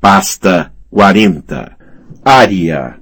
[0.00, 1.76] Pasta 40.
[2.24, 2.96] Área.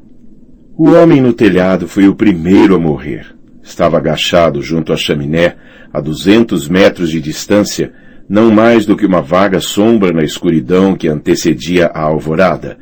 [0.77, 3.25] O homem no telhado foi o primeiro a morrer.
[3.63, 5.55] Estava agachado junto à chaminé,
[5.93, 7.93] a duzentos metros de distância,
[8.29, 12.77] não mais do que uma vaga sombra na escuridão que antecedia a alvorada.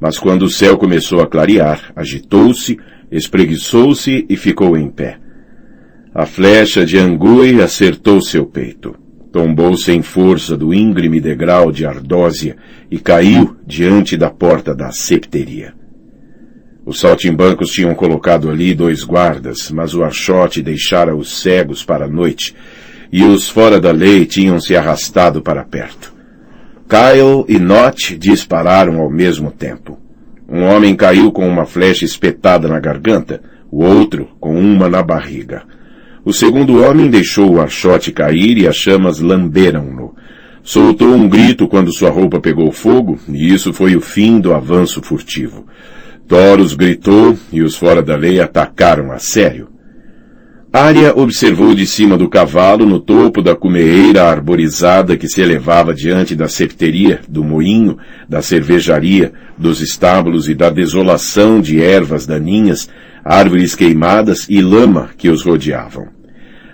[0.00, 2.78] Mas quando o céu começou a clarear, agitou-se,
[3.12, 5.18] espreguiçou-se e ficou em pé.
[6.14, 9.07] A flecha de Angui acertou seu peito.
[9.32, 12.56] Tombou sem força do íngreme degrau de ardósia
[12.90, 15.74] e caiu diante da porta da septeria.
[16.86, 22.08] Os saltimbancos tinham colocado ali dois guardas, mas o archote deixara os cegos para a
[22.08, 22.54] noite,
[23.12, 26.14] e os fora da lei tinham se arrastado para perto.
[26.88, 29.98] Kyle e Not dispararam ao mesmo tempo.
[30.48, 35.64] Um homem caiu com uma flecha espetada na garganta, o outro com uma na barriga.
[36.28, 40.14] O segundo homem deixou o archote cair e as chamas lamberam-no.
[40.62, 45.00] Soltou um grito quando sua roupa pegou fogo, e isso foi o fim do avanço
[45.00, 45.66] furtivo.
[46.28, 49.68] Toros gritou e os fora da lei atacaram a sério.
[50.70, 56.36] Arya observou de cima do cavalo no topo da cumeeira arborizada que se elevava diante
[56.36, 57.96] da septeria, do moinho,
[58.28, 62.86] da cervejaria, dos estábulos e da desolação de ervas daninhas,
[63.24, 66.17] árvores queimadas e lama que os rodeavam.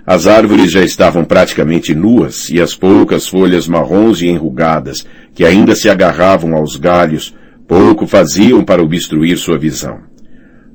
[0.07, 5.75] As árvores já estavam praticamente nuas e as poucas folhas marrons e enrugadas que ainda
[5.75, 7.35] se agarravam aos galhos
[7.67, 10.01] Pouco faziam para obstruir sua visão.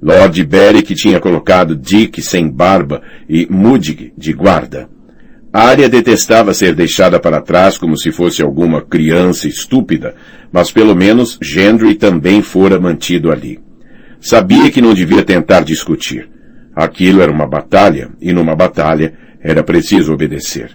[0.02, 4.90] Lord Beric tinha colocado Dick sem barba e Mudig de guarda.
[5.52, 10.16] Arya detestava ser deixada para trás como se fosse alguma criança estúpida,
[10.52, 13.60] mas pelo menos Gendry também fora mantido ali.
[14.20, 16.30] Sabia que não devia tentar discutir.
[16.80, 19.14] Aquilo era uma batalha, e numa batalha
[19.44, 20.72] era preciso obedecer.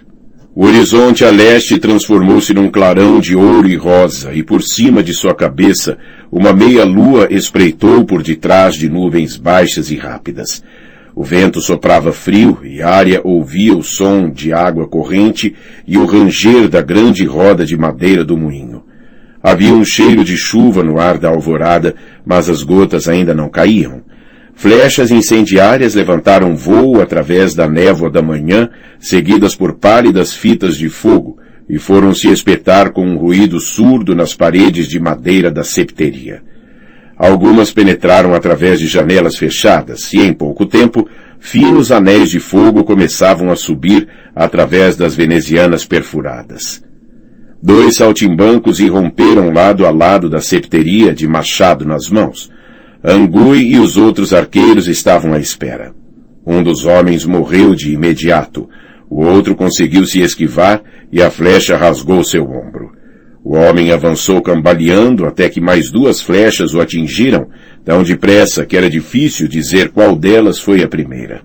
[0.55, 5.15] O horizonte a leste transformou-se num clarão de ouro e rosa, e por cima de
[5.15, 5.97] sua cabeça,
[6.31, 10.63] uma meia-lua espreitou por detrás de nuvens baixas e rápidas.
[11.15, 15.55] O vento soprava frio e Ária ouvia o som de água corrente
[15.87, 18.83] e o ranger da grande roda de madeira do moinho.
[19.41, 24.03] Havia um cheiro de chuva no ar da alvorada, mas as gotas ainda não caíam.
[24.55, 31.37] Flechas incendiárias levantaram voo através da névoa da manhã, seguidas por pálidas fitas de fogo,
[31.69, 36.41] e foram se espetar com um ruído surdo nas paredes de madeira da septeria.
[37.17, 41.07] Algumas penetraram através de janelas fechadas, e em pouco tempo,
[41.39, 46.81] finos anéis de fogo começavam a subir através das venezianas perfuradas.
[47.61, 52.51] Dois saltimbancos irromperam lado a lado da septeria de machado nas mãos,
[53.07, 55.93] Angui e os outros arqueiros estavam à espera.
[56.43, 58.67] Um dos homens morreu de imediato.
[59.07, 62.91] O outro conseguiu se esquivar e a flecha rasgou seu ombro.
[63.43, 67.47] O homem avançou cambaleando até que mais duas flechas o atingiram,
[67.83, 71.43] tão depressa que era difícil dizer qual delas foi a primeira.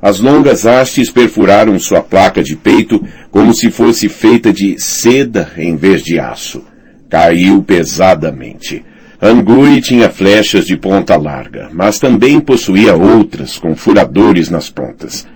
[0.00, 5.76] As longas hastes perfuraram sua placa de peito como se fosse feita de seda em
[5.76, 6.64] vez de aço.
[7.10, 8.82] Caiu pesadamente.
[9.20, 15.26] Angui tinha flechas de ponta larga, mas também possuía outras com furadores nas pontas.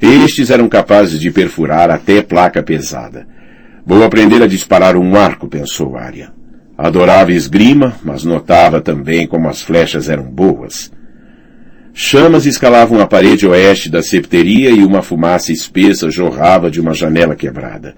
[0.00, 3.26] Estes eram capazes de perfurar até placa pesada.
[3.84, 6.32] Vou aprender a disparar um arco, pensou Arya.
[6.78, 10.92] Adorava esgrima, mas notava também como as flechas eram boas.
[11.92, 17.34] Chamas escalavam a parede oeste da septeria e uma fumaça espessa jorrava de uma janela
[17.34, 17.94] quebrada.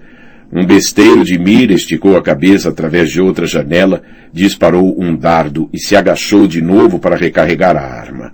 [0.51, 5.79] Um besteiro de mira esticou a cabeça através de outra janela, disparou um dardo e
[5.79, 8.31] se agachou de novo para recarregar a arma.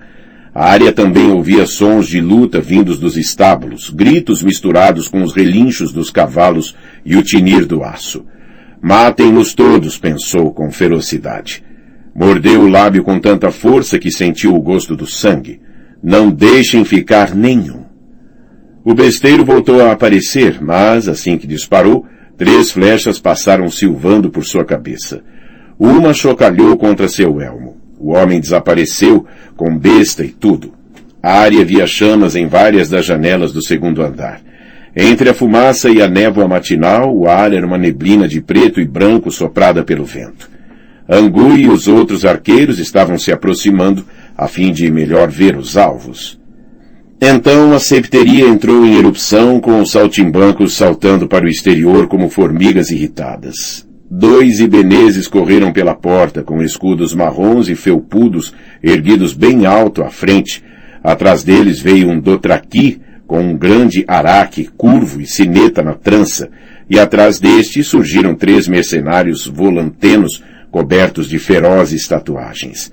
[0.54, 5.94] A área também ouvia sons de luta vindos dos estábulos, gritos misturados com os relinchos
[5.94, 8.26] dos cavalos e o tinir do aço.
[8.82, 11.64] Matem-nos todos, pensou com ferocidade.
[12.14, 15.62] Mordeu o lábio com tanta força que sentiu o gosto do sangue.
[16.04, 17.81] Não deixem ficar nenhum.
[18.84, 22.06] O besteiro voltou a aparecer, mas, assim que disparou,
[22.36, 25.22] três flechas passaram silvando por sua cabeça.
[25.78, 27.78] Uma chocalhou contra seu elmo.
[28.00, 29.26] O homem desapareceu,
[29.56, 30.73] com besta e tudo.
[31.22, 34.41] A área via chamas em várias das janelas do segundo andar.
[34.96, 38.85] Entre a fumaça e a névoa matinal, o ar era uma neblina de preto e
[38.85, 40.50] branco soprada pelo vento.
[41.08, 44.03] Angu e os outros arqueiros estavam se aproximando,
[44.35, 46.41] a fim de melhor ver os alvos.
[47.23, 52.90] Então a septeria entrou em erupção com os saltimbancos saltando para o exterior como formigas
[52.90, 53.88] irritadas.
[54.09, 60.64] Dois ibeneses correram pela porta com escudos marrons e felpudos erguidos bem alto à frente.
[61.03, 66.50] Atrás deles veio um dotraqui com um grande araque curvo e sineta na trança,
[66.90, 72.91] e atrás deste surgiram três mercenários volantenos cobertos de ferozes tatuagens.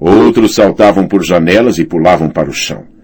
[0.00, 2.95] Outros saltavam por janelas e pulavam para o chão.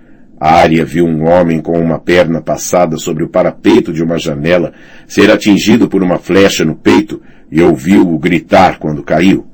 [0.44, 4.72] Arya viu um homem com uma perna passada sobre o parapeito de uma janela
[5.06, 9.46] ser atingido por uma flecha no peito e ouviu-o gritar quando caiu.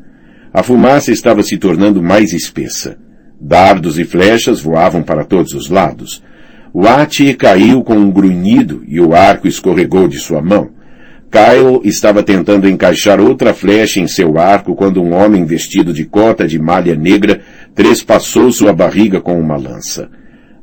[0.51, 2.97] A fumaça estava se tornando mais espessa.
[3.39, 6.23] Dardos e flechas voavam para todos os lados.
[6.73, 10.71] O Ati caiu com um grunhido e o arco escorregou de sua mão.
[11.31, 16.49] Kyle estava tentando encaixar outra flecha em seu arco quando um homem vestido de cota
[16.49, 17.43] de malha negra
[17.75, 20.09] trespassou sua barriga com uma lança.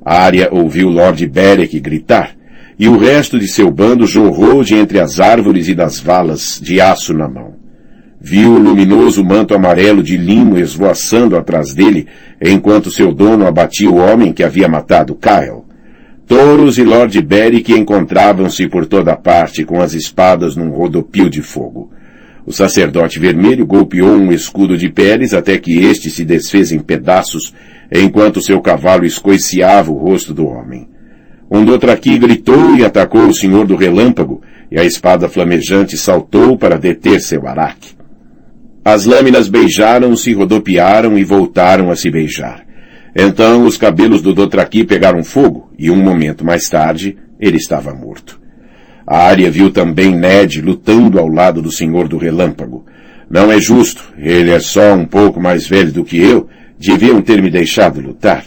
[0.05, 2.35] Arya ouviu Lord Beric gritar,
[2.77, 6.79] e o resto de seu bando jorrou de entre as árvores e das valas de
[6.79, 7.55] aço na mão.
[8.21, 12.07] Viu o luminoso manto amarelo de limo esvoaçando atrás dele,
[12.39, 15.63] enquanto seu dono abatia o homem que havia matado Kyle.
[16.27, 21.91] Touros e Lord Beric encontravam-se por toda parte com as espadas num rodopio de fogo.
[22.45, 27.53] O sacerdote vermelho golpeou um escudo de peles até que este se desfez em pedaços,
[27.91, 30.89] enquanto seu cavalo escoiciava o rosto do homem.
[31.49, 34.41] Um Dotraki gritou e atacou o senhor do relâmpago,
[34.71, 37.95] e a espada flamejante saltou para deter seu araque.
[38.83, 42.65] As lâminas beijaram-se, rodopiaram e voltaram a se beijar.
[43.15, 48.39] Então os cabelos do Dotraki pegaram fogo e um momento mais tarde ele estava morto.
[49.07, 52.85] A área viu também Ned lutando ao lado do Senhor do Relâmpago.
[53.29, 56.47] Não é justo, ele é só um pouco mais velho do que eu,
[56.79, 58.45] deviam ter me deixado lutar.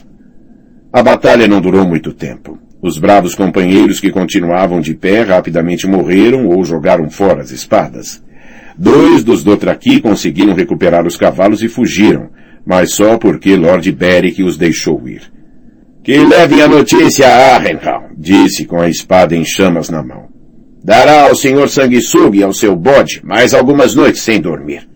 [0.93, 2.59] A batalha não durou muito tempo.
[2.81, 8.23] Os bravos companheiros que continuavam de pé rapidamente morreram ou jogaram fora as espadas.
[8.77, 12.31] Dois dos Dotraki conseguiram recuperar os cavalos e fugiram,
[12.65, 15.23] mas só porque Lord Beric os deixou ir.
[16.05, 20.29] Que levem a notícia a Arrenhal, disse com a espada em chamas na mão.
[20.83, 21.69] Dará ao Sr.
[21.69, 24.89] Sanguessuga e ao seu bode mais algumas noites sem dormir.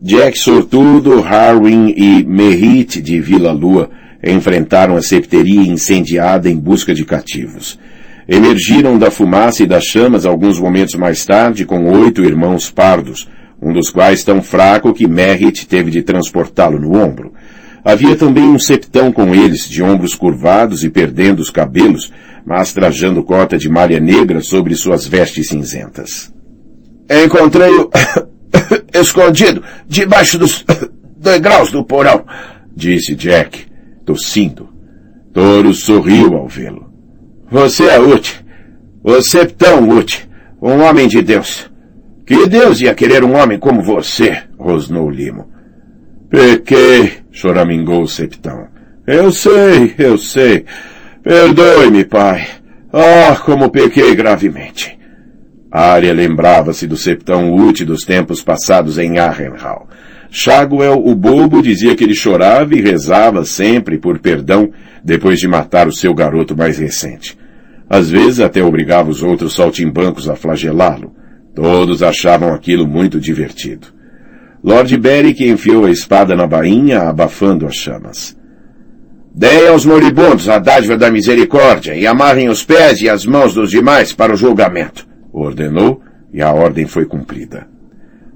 [0.00, 3.90] Jack Sortudo, Harwin e Merrit de Vila Lua
[4.22, 7.78] enfrentaram a septeria incendiada em busca de cativos.
[8.28, 13.28] Emergiram da fumaça e das chamas alguns momentos mais tarde com oito irmãos pardos,
[13.62, 17.32] um dos quais tão fraco que Merritt teve de transportá-lo no ombro.
[17.84, 22.12] Havia também um septão com eles, de ombros curvados e perdendo os cabelos,
[22.44, 26.32] mas trajando cota de malha negra sobre suas vestes cinzentas.
[27.08, 27.88] Encontrei-o
[28.94, 30.64] escondido debaixo dos
[31.16, 32.24] degraus do porão,
[32.74, 33.66] disse Jack,
[34.04, 34.68] tossindo.
[35.32, 36.90] Toro sorriu ao vê-lo.
[37.50, 38.44] Você é Ute.
[39.04, 40.26] O septão Ute.
[40.60, 41.70] Um homem de Deus.
[42.26, 44.42] Que Deus ia querer um homem como você?
[44.58, 45.48] rosnou Limo.
[46.30, 48.66] Pequei, choramingou o septão.
[49.06, 50.64] Eu sei, eu sei.
[51.22, 52.48] Perdoe-me, pai.
[52.92, 54.95] Ah, como pequei gravemente.
[55.70, 59.88] Arya lembrava-se do septão Ute dos tempos passados em Arrenhal.
[60.30, 64.70] Shagwell, o bobo, dizia que ele chorava e rezava sempre por perdão
[65.02, 67.38] depois de matar o seu garoto mais recente.
[67.88, 71.14] Às vezes até obrigava os outros saltimbancos a flagelá-lo.
[71.54, 73.88] Todos achavam aquilo muito divertido.
[74.62, 78.36] Lord Beric enfiou a espada na bainha, abafando as chamas.
[79.32, 83.70] Deem aos moribundos a dádiva da misericórdia e amarrem os pés e as mãos dos
[83.70, 85.05] demais para o julgamento,
[85.44, 86.00] ordenou,
[86.32, 87.66] e a ordem foi cumprida.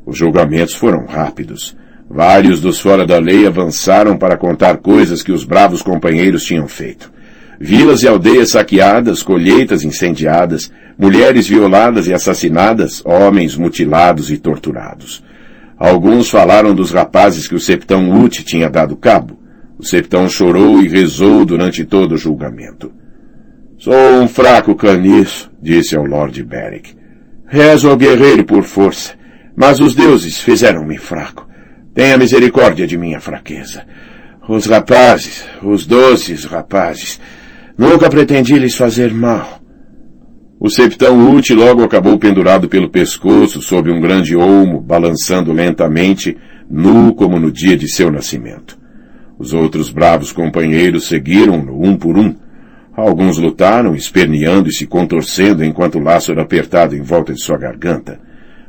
[0.06, 1.76] Os julgamentos foram rápidos.
[2.08, 7.12] Vários dos fora da lei avançaram para contar coisas que os bravos companheiros tinham feito.
[7.60, 15.22] Vilas e aldeias saqueadas, colheitas incendiadas, mulheres violadas e assassinadas, homens mutilados e torturados.
[15.78, 19.38] Alguns falaram dos rapazes que o septão Ute tinha dado cabo.
[19.78, 22.92] O septão chorou e rezou durante todo o julgamento.
[23.78, 26.94] Sou um fraco caniço, disse ao Lord Beric.
[27.46, 29.14] Rezo ao guerreiro por força,
[29.56, 31.48] mas os deuses fizeram-me fraco.
[31.94, 33.84] Tenha misericórdia de minha fraqueza.
[34.48, 37.20] Os rapazes, os doces rapazes,
[37.76, 39.60] nunca pretendi lhes fazer mal.
[40.58, 46.36] O septão Ute logo acabou pendurado pelo pescoço sob um grande olmo, balançando lentamente,
[46.68, 48.78] nu como no dia de seu nascimento.
[49.38, 52.36] Os outros bravos companheiros seguiram-no um por um.
[52.96, 57.56] Alguns lutaram, esperneando e se contorcendo enquanto o laço era apertado em volta de sua
[57.56, 58.20] garganta.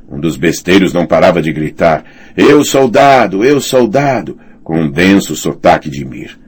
[0.09, 2.03] Um dos besteiros não parava de gritar,
[2.35, 6.39] Eu soldado, eu soldado, com um denso sotaque de mir.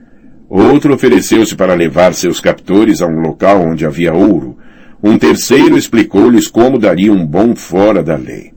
[0.48, 4.56] Outro ofereceu-se para levar seus captores a um local onde havia ouro,
[5.02, 8.52] um terceiro explicou-lhes como daria um bom fora da lei.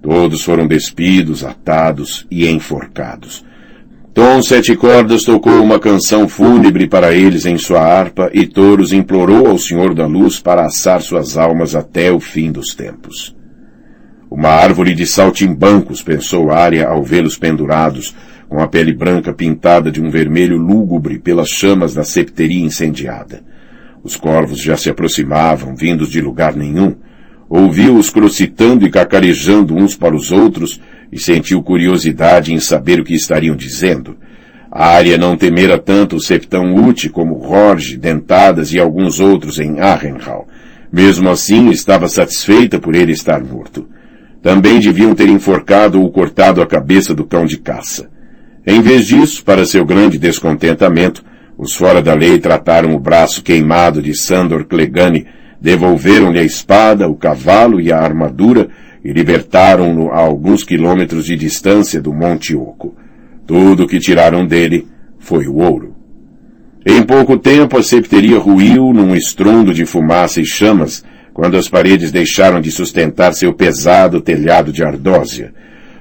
[0.00, 3.44] Todos foram despidos, atados e enforcados.
[4.14, 9.46] Tom Sete Cordas tocou uma canção fúnebre para eles em sua harpa e Touros implorou
[9.46, 13.34] ao Senhor da Luz para assar suas almas até o fim dos tempos.
[14.30, 18.14] Uma árvore de saltimbancos, pensou Arya ao vê-los pendurados,
[18.50, 23.42] com a pele branca pintada de um vermelho lúgubre pelas chamas da septeria incendiada.
[24.04, 26.96] Os corvos já se aproximavam, vindos de lugar nenhum.
[27.54, 30.80] Ouviu-os crocitando e cacarejando uns para os outros
[31.12, 34.16] e sentiu curiosidade em saber o que estariam dizendo.
[34.70, 39.80] A área não temera tanto o septão Uti como Jorge, Dentadas e alguns outros em
[39.80, 40.48] Arrenhal.
[40.90, 43.86] Mesmo assim, estava satisfeita por ele estar morto.
[44.40, 48.08] Também deviam ter enforcado ou cortado a cabeça do cão de caça.
[48.66, 51.22] Em vez disso, para seu grande descontentamento,
[51.58, 55.26] os fora da lei trataram o braço queimado de Sandor Clegane,
[55.62, 58.68] devolveram-lhe a espada, o cavalo e a armadura
[59.04, 62.96] e libertaram-no a alguns quilômetros de distância do Monte Oco.
[63.46, 64.88] Tudo o que tiraram dele
[65.20, 65.94] foi o ouro.
[66.84, 72.10] Em pouco tempo a septeria ruiu num estrondo de fumaça e chamas, quando as paredes
[72.10, 75.54] deixaram de sustentar seu pesado telhado de ardósia.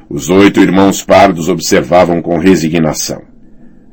[0.09, 3.30] Os oito irmãos pardos observavam com resignação.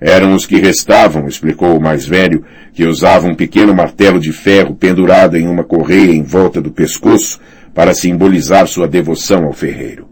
[0.01, 4.75] Eram os que restavam, explicou o mais velho, que usava um pequeno martelo de ferro
[4.75, 7.41] pendurado em uma correia em volta do pescoço
[7.75, 10.09] para simbolizar sua devoção ao ferreiro.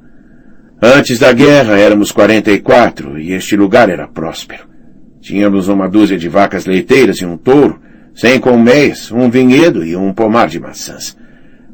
[0.82, 4.66] Antes da guerra éramos 44 e este lugar era próspero.
[5.20, 7.80] Tínhamos uma dúzia de vacas leiteiras e um touro,
[8.14, 11.16] cem colmeias, um vinhedo e um pomar de maçãs.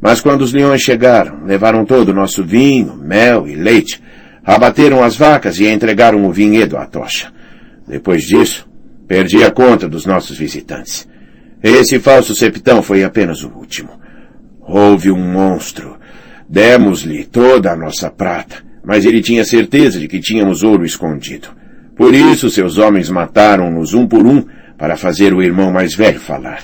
[0.00, 4.02] Mas quando os leões chegaram, levaram todo o nosso vinho, mel e leite,
[4.44, 7.32] abateram as vacas e entregaram o vinhedo à tocha.
[7.92, 8.68] Depois disso,
[9.06, 11.06] perdi a conta dos nossos visitantes.
[11.62, 14.00] Esse falso septão foi apenas o último.
[14.60, 15.96] Houve um monstro.
[16.48, 21.48] Demos-lhe toda a nossa prata mas ele tinha certeza de que tínhamos ouro escondido.
[21.96, 24.44] Por isso seus homens mataram-nos um por um
[24.76, 26.62] para fazer o irmão mais velho falar.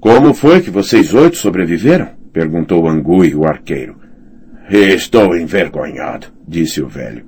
[0.00, 2.10] Como foi que vocês oito sobreviveram?
[2.32, 3.96] perguntou Angui, o arqueiro.
[4.68, 7.24] Estou envergonhado, disse o velho.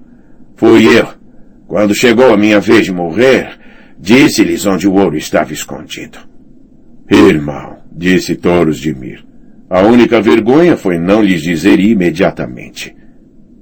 [0.57, 1.07] Fui eu.
[1.67, 3.59] Quando chegou a minha vez de morrer,
[3.99, 6.19] disse-lhes onde o ouro estava escondido.
[7.11, 9.25] Irmão, disse Toros de Mir.
[9.69, 12.95] A única vergonha foi não lhes dizer imediatamente.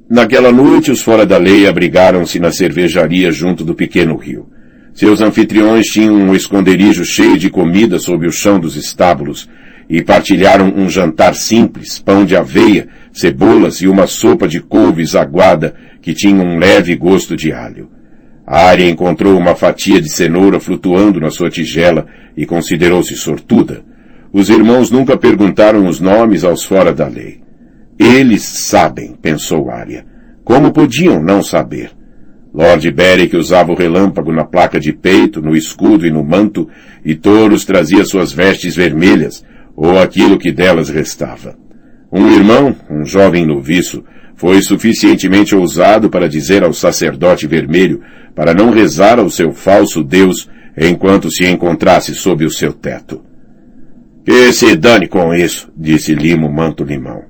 [0.09, 4.51] Naquela noite, os fora da lei abrigaram-se na cervejaria junto do pequeno rio.
[4.93, 9.49] Seus anfitriões tinham um esconderijo cheio de comida sob o chão dos estábulos
[9.89, 15.75] e partilharam um jantar simples, pão de aveia, cebolas e uma sopa de couves aguada
[16.03, 17.94] que tinha um leve gosto de alho.
[18.47, 23.83] A área encontrou uma fatia de cenoura flutuando na sua tigela e considerou-se sortuda.
[24.33, 27.41] Os irmãos nunca perguntaram os nomes aos fora da lei.
[27.99, 30.05] Eles sabem, pensou Arya.
[30.43, 31.93] Como podiam não saber?
[32.53, 36.69] Lord Beric usava o relâmpago na placa de peito, no escudo e no manto,
[37.05, 41.57] e Touros trazia suas vestes vermelhas, ou aquilo que delas restava.
[42.13, 44.05] Um irmão, um jovem noviço,
[44.37, 48.01] foi suficientemente ousado para dizer ao sacerdote vermelho
[48.35, 53.23] para não rezar ao seu falso Deus enquanto se encontrasse sob o seu teto.
[54.25, 57.25] Que se dane com isso, disse Limo Manto Limão.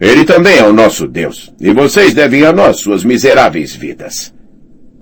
[0.00, 4.34] Ele também é o nosso Deus, e vocês devem a nós suas miseráveis vidas.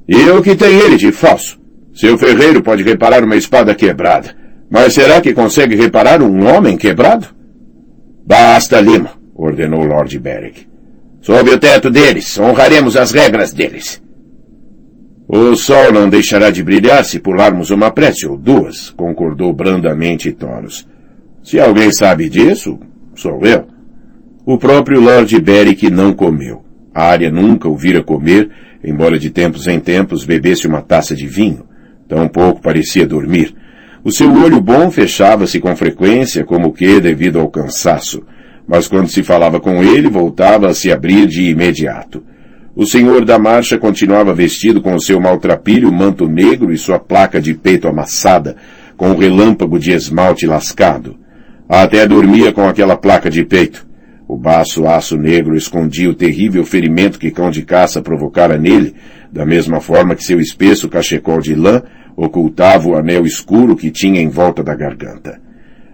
[0.07, 1.59] E o que tem ele de falso?
[1.95, 4.37] Seu ferreiro pode reparar uma espada quebrada,
[4.69, 7.29] mas será que consegue reparar um homem quebrado?
[8.27, 10.67] Basta, Limo, ordenou Lord Beric.
[11.23, 14.03] Sob o teto deles, honraremos as regras deles.
[15.33, 20.89] O sol não deixará de brilhar se pularmos uma prece ou duas, concordou brandamente Thoros.
[21.41, 22.81] Se alguém sabe disso,
[23.15, 23.69] sou eu.
[24.45, 26.65] O próprio Lord Beric não comeu.
[26.93, 28.51] A área nunca o vira comer,
[28.83, 31.65] embora de tempos em tempos bebesse uma taça de vinho.
[32.09, 33.55] Tampouco parecia dormir.
[34.03, 38.25] O seu olho bom fechava-se com frequência, como que devido ao cansaço,
[38.67, 42.21] mas quando se falava com ele, voltava a se abrir de imediato.
[42.81, 47.39] O senhor da marcha continuava vestido com o seu maltrapilho manto negro e sua placa
[47.39, 48.57] de peito amassada,
[48.97, 51.19] com o relâmpago de esmalte lascado.
[51.69, 53.87] Até dormia com aquela placa de peito.
[54.27, 58.95] O baço aço negro escondia o terrível ferimento que cão de caça provocara nele,
[59.31, 61.83] da mesma forma que seu espesso cachecol de lã
[62.17, 65.39] ocultava o anel escuro que tinha em volta da garganta.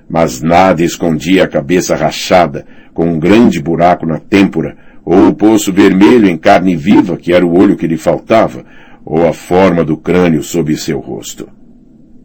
[0.08, 2.64] Mas nada escondia a cabeça rachada,
[2.94, 4.76] com um grande buraco na têmpora,
[5.06, 8.64] ou o poço vermelho em carne viva, que era o olho que lhe faltava,
[9.04, 11.48] ou a forma do crânio sob seu rosto.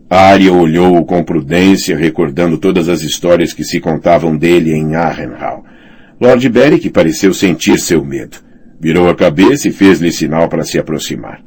[0.10, 5.64] Arya olhou-o com prudência, recordando todas as histórias que se contavam dele em Arrenhal,
[6.20, 8.38] Lord Beric pareceu sentir seu medo.
[8.80, 11.42] Virou a cabeça e fez-lhe sinal para se aproximar.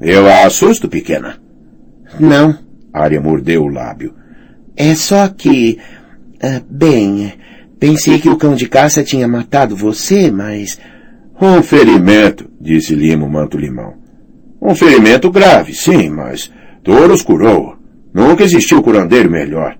[0.00, 1.38] Eu a assusto, pequena?
[2.18, 2.56] Não.
[2.92, 4.14] Arya mordeu o lábio.
[4.76, 5.78] É só que...
[6.42, 7.32] Uh, bem,
[7.80, 10.78] Pensei que o cão de caça tinha matado você, mas...
[11.40, 13.94] Um ferimento, disse Limo Manto Limão.
[14.60, 16.52] Um ferimento grave, sim, mas
[16.84, 17.76] Touros curou.
[18.12, 19.78] Nunca existiu curandeiro melhor.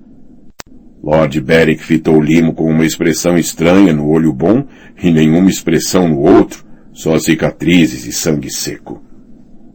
[1.04, 4.64] Lord Beric fitou Limo com uma expressão estranha no olho bom
[5.02, 6.64] e nenhuma expressão no outro,
[6.94, 9.02] só cicatrizes e sangue seco.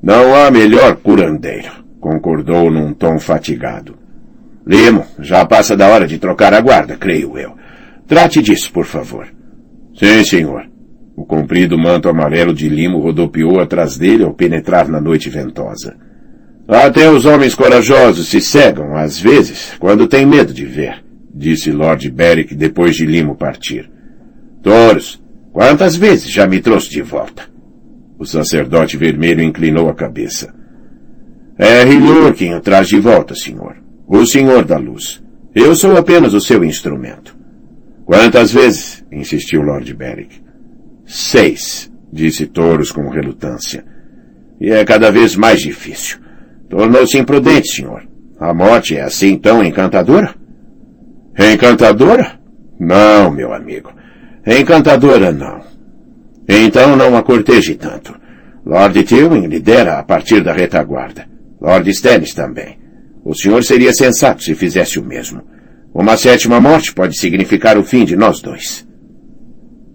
[0.02, 3.96] Não há melhor curandeiro, concordou num tom fatigado.
[4.66, 7.54] Limo, já passa da hora de trocar a guarda, creio eu.
[8.08, 9.28] Trate disso, por favor.
[9.96, 10.70] Sim, senhor.
[11.16, 15.96] O comprido manto amarelo de limo rodopiou atrás dele ao penetrar na noite ventosa.
[16.68, 22.10] Até os homens corajosos se cegam, às vezes, quando têm medo de ver, disse Lord
[22.12, 23.90] Beric depois de Limo partir.
[24.62, 25.22] Touros,
[25.54, 27.44] quantas vezes já me trouxe de volta?
[28.18, 30.54] O sacerdote vermelho inclinou a cabeça.
[31.58, 33.78] É Hilur quem o traz de volta, senhor.
[34.08, 35.24] O senhor da luz.
[35.54, 37.35] Eu sou apenas o seu instrumento.
[38.06, 39.04] Quantas vezes?
[39.12, 40.42] insistiu Lord Beric.
[41.06, 43.84] Seis, disse Touros com relutância.
[44.62, 46.20] E é cada vez mais difícil.
[46.70, 48.08] Tornou-se imprudente, senhor.
[48.40, 50.36] A morte é assim tão encantadora?
[51.38, 52.40] Encantadora?
[52.80, 53.92] Não, meu amigo.
[54.46, 55.62] Encantadora não.
[56.48, 58.16] Então não a corteje tanto.
[58.66, 61.28] Lord Tilwyn lidera a partir da retaguarda.
[61.60, 62.78] Lord Stannis também.
[63.24, 65.42] O senhor seria sensato se fizesse o mesmo.
[65.96, 68.86] Uma sétima morte pode significar o fim de nós dois.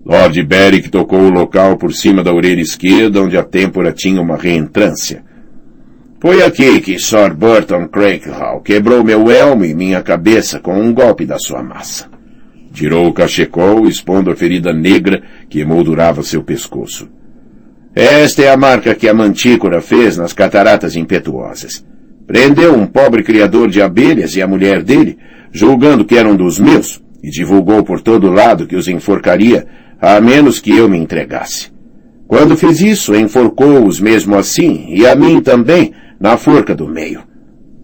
[0.03, 4.39] Lord Beric tocou o local por cima da orelha esquerda, onde a têmpora tinha uma
[4.39, 5.23] reentrância.
[6.19, 11.27] Foi aqui que Sir Burton Crakehall quebrou meu elmo e minha cabeça com um golpe
[11.27, 12.09] da sua massa.
[12.73, 17.11] Tirou o cachecol, expondo a ferida negra que emoldurava seu pescoço.
[17.95, 21.85] Esta é a marca que a mantícora fez nas cataratas impetuosas.
[22.27, 25.19] Prendeu um pobre criador de abelhas e a mulher dele,
[25.53, 29.67] julgando que eram dos meus, e divulgou por todo lado que os enforcaria,
[30.01, 31.71] a menos que eu me entregasse.
[32.27, 37.23] Quando fez isso, enforcou-os mesmo assim, e a mim também, na forca do meio.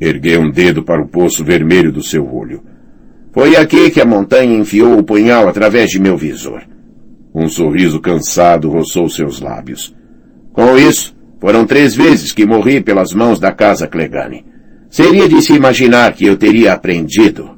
[0.00, 2.62] Erguei um dedo para o poço vermelho do seu olho.
[3.32, 6.62] Foi aqui que a montanha enfiou o punhal através de meu visor.
[7.34, 9.94] Um sorriso cansado roçou seus lábios.
[10.52, 14.44] Com isso, foram três vezes que morri pelas mãos da casa Clegane.
[14.88, 17.55] Seria de se imaginar que eu teria aprendido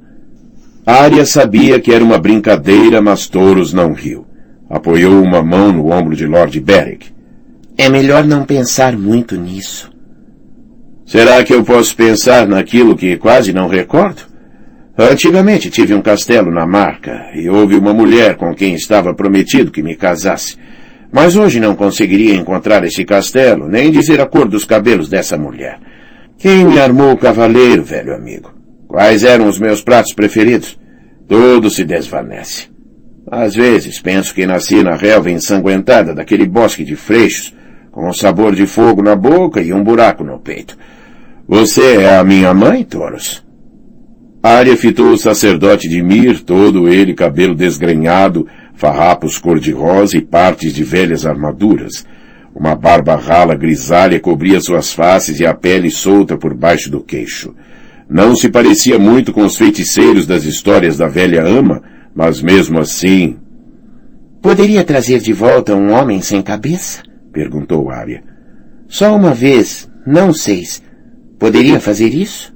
[0.91, 4.25] Arya sabia que era uma brincadeira, mas Touros não riu.
[4.71, 7.11] Apoiou uma mão no ombro de Lord Beric.
[7.77, 9.93] É melhor não pensar muito nisso.
[11.05, 14.23] Será que eu posso pensar naquilo que quase não recordo?
[14.97, 19.83] Antigamente tive um castelo na marca e houve uma mulher com quem estava prometido que
[19.83, 20.57] me casasse.
[21.13, 25.79] Mas hoje não conseguiria encontrar esse castelo, nem dizer a cor dos cabelos dessa mulher.
[26.39, 28.58] Quem me armou o cavaleiro, velho amigo?
[28.99, 30.77] Quais eram os meus pratos preferidos?
[31.29, 32.67] Tudo se desvanece.
[33.31, 37.55] Às vezes penso que nasci na relva ensanguentada daquele bosque de freixos,
[37.93, 40.77] com um sabor de fogo na boca e um buraco no peito.
[41.47, 43.47] Você é a minha mãe, Toros?
[44.43, 50.83] Arya fitou o sacerdote de Mir, todo ele cabelo desgrenhado, farrapos cor-de-rosa e partes de
[50.83, 52.05] velhas armaduras.
[52.53, 57.55] Uma barba rala grisalha cobria suas faces e a pele solta por baixo do queixo.
[58.09, 61.83] Não se parecia muito com os feiticeiros das histórias da velha ama,
[62.15, 63.37] mas mesmo assim...
[64.41, 67.03] Poderia trazer de volta um homem sem cabeça?
[67.33, 68.23] Perguntou Arya.
[68.87, 70.83] Só uma vez, não seis.
[71.39, 72.53] Poderia fazer isso?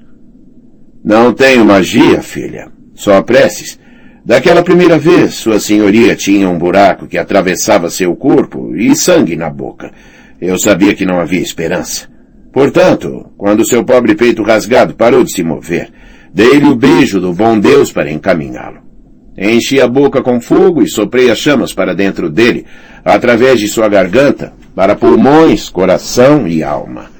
[1.04, 2.70] Não tenho magia, filha.
[2.94, 3.78] Só preces.
[4.24, 9.50] Daquela primeira vez, sua senhoria tinha um buraco que atravessava seu corpo e sangue na
[9.50, 9.90] boca.
[10.40, 12.08] Eu sabia que não havia esperança.
[12.52, 15.90] Portanto, quando seu pobre peito rasgado parou de se mover,
[16.34, 18.82] dei-lhe o beijo do bom Deus para encaminhá-lo.
[19.36, 22.66] Enchi a boca com fogo e soprei as chamas para dentro dele,
[23.02, 27.10] através de sua garganta, para pulmões, coração e alma.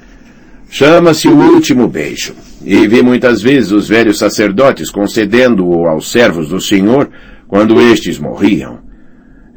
[0.69, 6.61] Chama-se o último beijo, e vi muitas vezes os velhos sacerdotes concedendo-o aos servos do
[6.61, 7.09] Senhor
[7.47, 8.79] quando estes morriam.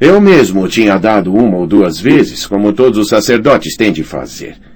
[0.01, 4.03] Eu mesmo o tinha dado uma ou duas vezes, como todos os sacerdotes têm de
[4.03, 4.66] fazer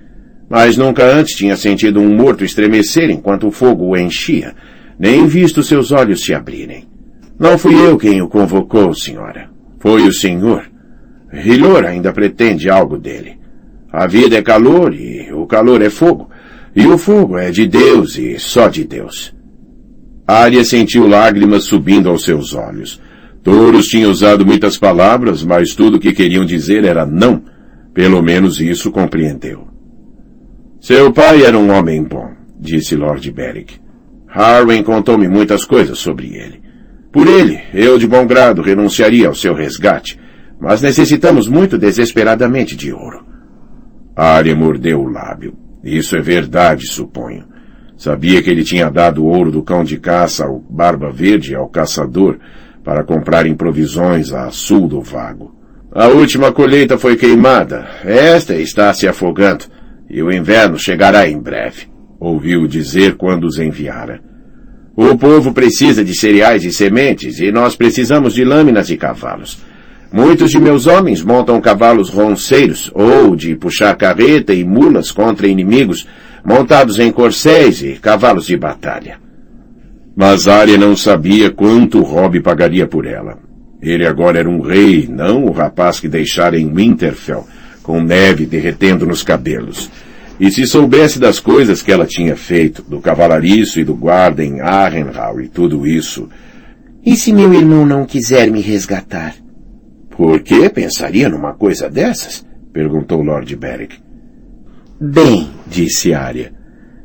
[0.52, 4.54] mas nunca antes tinha sentido um morto estremecer enquanto o fogo o enchia,
[5.00, 6.84] nem visto seus olhos se abrirem.
[7.40, 9.50] Não fui eu quem o convocou, senhora.
[9.80, 10.70] Foi o senhor.
[11.32, 13.38] Hilor ainda pretende algo dele.
[13.94, 16.30] A vida é calor e o calor é fogo.
[16.76, 19.34] E o fogo é de Deus e só de Deus.
[20.28, 23.02] Arya sentiu lágrimas subindo aos seus olhos.
[23.42, 27.42] Touros tinha usado muitas palavras, mas tudo o que queriam dizer era não.
[27.94, 29.71] Pelo menos isso compreendeu.
[30.82, 33.80] Seu pai era um homem bom, disse Lord Beric.
[34.28, 36.60] Harwin contou-me muitas coisas sobre ele.
[37.12, 40.20] Por ele, eu de bom grado renunciaria ao seu resgate,
[40.60, 43.24] mas necessitamos muito desesperadamente de ouro.
[44.15, 45.54] Arya mordeu o lábio.
[45.84, 47.46] Isso é verdade, suponho.
[47.96, 52.39] Sabia que ele tinha dado ouro do cão de caça ao Barba Verde ao caçador
[52.84, 55.54] para comprarem provisões a sul do vago.
[55.91, 57.88] A última colheita foi queimada.
[58.04, 59.65] Esta está se afogando.
[60.12, 61.88] E o inverno chegará em breve.
[62.19, 64.21] Ouviu dizer quando os enviara.
[64.95, 69.63] O povo precisa de cereais e sementes e nós precisamos de lâminas e cavalos.
[70.12, 76.06] Muitos de meus homens montam cavalos ronceiros ou de puxar carreta e mulas contra inimigos
[76.43, 79.17] montados em corcéis e cavalos de batalha.
[80.13, 83.38] Mas Arya não sabia quanto Robb pagaria por ela.
[83.82, 87.47] Ele agora era um rei, não o rapaz que deixara em Winterfell,
[87.82, 89.89] com neve derretendo nos cabelos.
[90.39, 94.62] E se soubesse das coisas que ela tinha feito, do cavalariço e do guarda em
[94.62, 96.30] Arrenhal e tudo isso...
[97.04, 99.36] E se meu irmão não quiser me resgatar?
[100.12, 102.46] Por que pensaria numa coisa dessas?
[102.72, 103.98] perguntou Lord Beric.
[105.00, 106.54] Bem, disse Arya,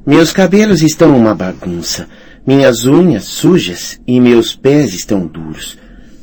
[0.07, 2.09] meus cabelos estão uma bagunça,
[2.47, 5.79] minhas unhas sujas e meus pés estão duros.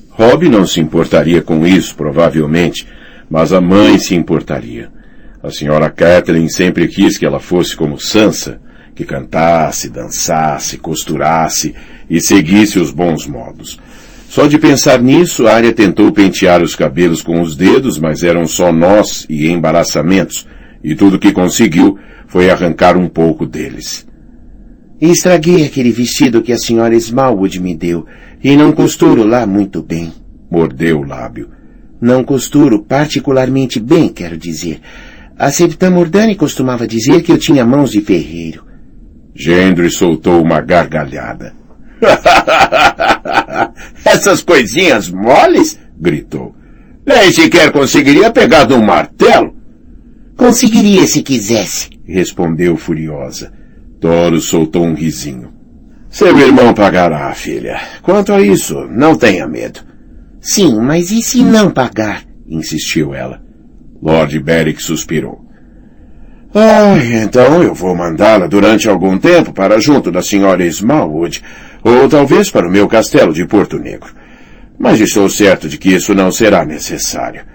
[0.09, 2.87] Rob não se importaria com isso, provavelmente,
[3.27, 4.91] mas a mãe se importaria.
[5.43, 8.61] A senhora Kathleen sempre quis que ela fosse como Sansa,
[8.95, 11.75] que cantasse, dançasse, costurasse
[12.09, 13.77] e seguisse os bons modos.
[14.29, 18.71] Só de pensar nisso, Arya tentou pentear os cabelos com os dedos, mas eram só
[18.71, 20.47] nós e embaraçamentos,
[20.81, 24.07] e tudo que conseguiu foi arrancar um pouco deles.
[25.01, 28.05] Estraguei aquele vestido que a senhora Smallwood me deu,
[28.41, 30.13] e não costuro lá muito bem.
[30.49, 31.49] Mordeu o lábio.
[31.99, 34.79] Não costuro particularmente bem, quero dizer.
[35.43, 38.63] A Septã Mordani costumava dizer que eu tinha mãos de ferreiro.
[39.35, 41.53] Gendry soltou uma gargalhada.
[44.05, 45.77] Essas coisinhas moles?
[45.99, 46.55] gritou.
[47.05, 49.53] Nem sequer conseguiria pegar de um martelo.
[50.37, 53.51] Conseguiria se quisesse, respondeu furiosa.
[53.99, 55.51] Toro soltou um risinho.
[56.09, 57.81] Seu irmão pagará, filha.
[58.01, 59.81] Quanto a isso, não tenha medo.
[60.39, 62.23] Sim, mas e se não pagar?
[62.47, 63.42] insistiu ela.
[64.03, 65.39] Lord Beric suspirou.
[66.53, 71.41] Ah, então eu vou mandá-la durante algum tempo para junto da senhora Smallwood,
[71.81, 74.13] ou talvez para o meu castelo de Porto Negro.
[74.77, 77.45] Mas estou certo de que isso não será necessário.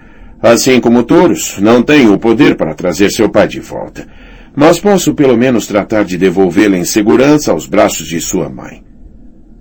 [0.41, 4.07] Assim como touros, não tenho o poder para trazer seu pai de volta.
[4.55, 8.83] Mas posso pelo menos tratar de devolvê-la em segurança aos braços de sua mãe.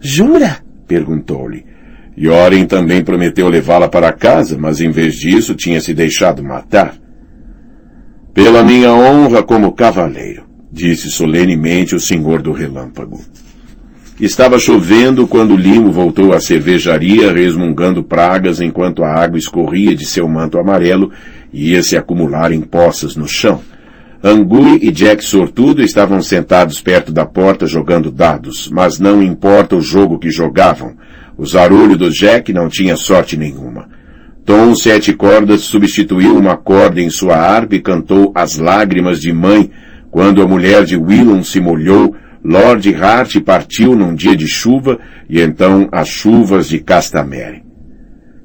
[0.00, 0.56] Jura?
[0.86, 1.66] perguntou-lhe.
[2.20, 6.94] Yoren também prometeu levá-la para casa, mas em vez disso tinha se deixado matar.
[8.34, 13.20] Pela minha honra como cavaleiro, disse solenemente o senhor do relâmpago.
[14.20, 20.28] Estava chovendo quando Limo voltou à cervejaria resmungando pragas enquanto a água escorria de seu
[20.28, 21.12] manto amarelo
[21.52, 23.60] e ia se acumular em poças no chão.
[24.22, 29.80] Angui e Jack Sortudo estavam sentados perto da porta jogando dados, mas não importa o
[29.80, 30.96] jogo que jogavam.
[31.38, 33.88] O zarulho do Jack não tinha sorte nenhuma.
[34.44, 39.70] Tom Sete Cordas substituiu uma corda em sua harpa e cantou As Lágrimas de Mãe,
[40.10, 44.98] quando a mulher de Willum se molhou Lord Hart partiu num dia de chuva
[45.28, 47.62] e então as chuvas de Castamere.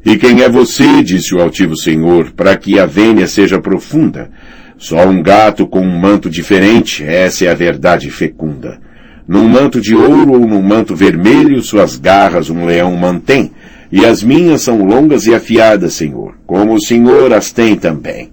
[0.06, 4.30] E quem é você, disse o altivo senhor, para que a vênia seja profunda?
[4.78, 8.80] Só um gato com um manto diferente, essa é a verdade fecunda.
[9.28, 13.52] Num manto de ouro ou num manto vermelho, suas garras um leão mantém,
[13.92, 18.32] e as minhas são longas e afiadas, senhor, como o senhor as tem também.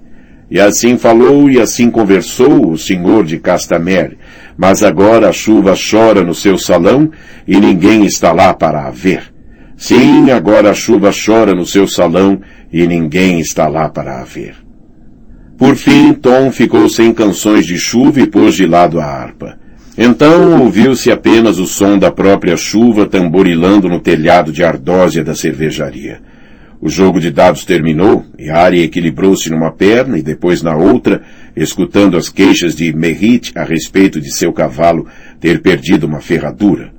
[0.51, 4.19] E assim falou e assim conversou o senhor de Castamere,
[4.59, 7.11] mas agora a chuva chora no seu salão
[7.47, 9.33] e ninguém está lá para a ver.
[9.77, 12.41] Sim, agora a chuva chora no seu salão
[12.73, 14.57] e ninguém está lá para a ver.
[15.57, 19.59] Por fim, Tom ficou sem canções de chuva e pôs de lado a harpa.
[19.97, 26.21] Então ouviu-se apenas o som da própria chuva tamborilando no telhado de ardósia da cervejaria.
[26.81, 31.21] O jogo de dados terminou e Ari equilibrou-se numa perna e depois na outra,
[31.55, 35.07] escutando as queixas de Merrit a respeito de seu cavalo
[35.39, 36.91] ter perdido uma ferradura.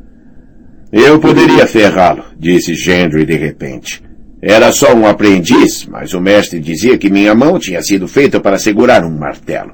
[0.91, 4.03] Eu poderia ferrá-lo, disse Gendry de repente.
[4.41, 8.59] Era só um aprendiz, mas o mestre dizia que minha mão tinha sido feita para
[8.59, 9.71] segurar um martelo.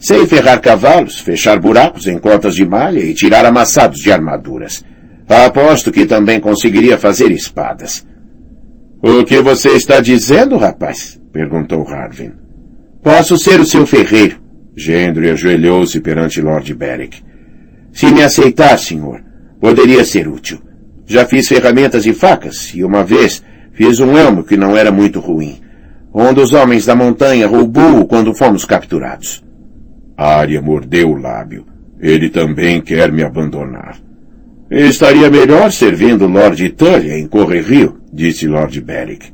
[0.00, 4.82] Sei ferrar cavalos, fechar buracos em cotas de malha e tirar amassados de armaduras.
[5.28, 8.06] Aposto que também conseguiria fazer espadas.
[9.02, 11.20] O que você está dizendo, rapaz?
[11.30, 12.32] perguntou Harvin.
[13.02, 14.40] Posso ser o seu ferreiro.
[14.74, 17.22] Gendry ajoelhou-se perante Lord Beric.
[17.92, 19.22] Se me aceitar, senhor,
[19.60, 20.62] poderia ser útil.
[21.06, 23.42] Já fiz ferramentas e facas, e uma vez
[23.74, 25.60] fiz um elmo que não era muito ruim.
[26.14, 29.44] Um dos homens da montanha roubou-o quando fomos capturados.
[30.22, 31.64] Arya mordeu o lábio.
[31.98, 33.96] Ele também quer me abandonar.
[34.70, 39.32] Estaria melhor servindo Lord Tully em Corre Rio, disse Lord Beric.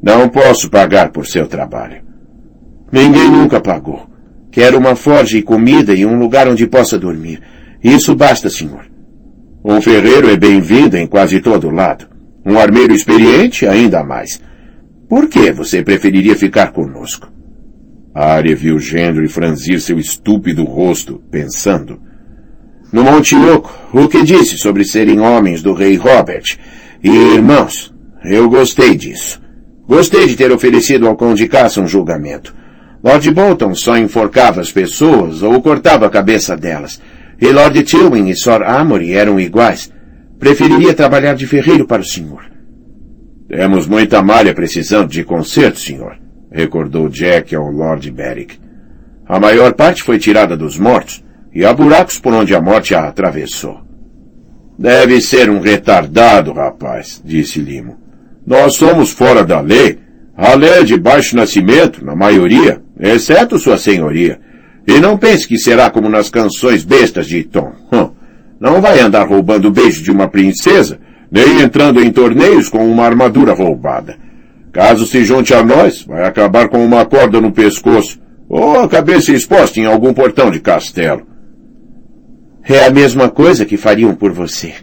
[0.00, 2.02] Não posso pagar por seu trabalho.
[2.92, 4.08] Ninguém nunca pagou.
[4.52, 7.40] Quero uma forja e comida e um lugar onde possa dormir.
[7.82, 8.86] Isso basta, senhor.
[9.64, 12.06] Um ferreiro é bem-vindo em quase todo lado.
[12.46, 14.40] Um armeiro experiente, ainda mais.
[15.08, 17.39] Por que você preferiria ficar conosco?
[18.14, 22.00] Arya viu Gendry franzir seu estúpido rosto, pensando.
[22.92, 26.42] No Monte Oco, o que disse sobre serem homens do rei Robert
[27.02, 27.94] e irmãos?
[28.24, 29.40] Eu gostei disso.
[29.86, 32.54] Gostei de ter oferecido ao Conde Caça um julgamento.
[33.02, 37.00] Lord Bolton só enforcava as pessoas ou cortava a cabeça delas.
[37.40, 39.90] E Lord Tilwyn e Sor Amory eram iguais.
[40.38, 42.44] Preferiria trabalhar de ferreiro para o senhor.
[43.48, 46.16] Temos muita malha precisando de conserto, senhor,
[46.50, 48.58] recordou Jack ao Lord Beric.
[49.26, 53.08] A maior parte foi tirada dos mortos, e há buracos por onde a morte a
[53.08, 53.80] atravessou.
[54.78, 57.98] Deve ser um retardado, rapaz, disse Limo.
[58.46, 59.98] Nós somos fora da lei.
[60.36, 64.40] A lei é de baixo nascimento, na maioria, exceto sua senhoria.
[64.86, 67.72] E não pense que será como nas canções bestas de Tom.
[67.92, 68.10] Hum.
[68.58, 70.98] Não vai andar roubando beijo de uma princesa,
[71.30, 74.16] nem entrando em torneios com uma armadura roubada.
[74.72, 79.32] Caso se junte a nós, vai acabar com uma corda no pescoço, ou a cabeça
[79.32, 81.26] exposta em algum portão de castelo.
[82.62, 84.74] É a mesma coisa que fariam por você,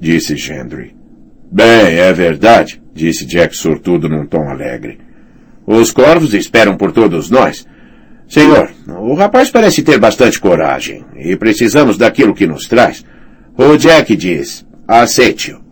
[0.00, 0.96] disse Gendry.
[1.50, 4.98] Bem, é verdade, disse Jack sortudo num tom alegre.
[5.64, 7.66] Os corvos esperam por todos nós.
[8.28, 13.04] Senhor, o rapaz parece ter bastante coragem, e precisamos daquilo que nos traz.
[13.56, 15.65] O Jack diz, aceite-o.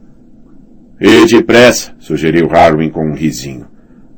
[1.06, 3.66] E depressa, sugeriu Harwin com um risinho.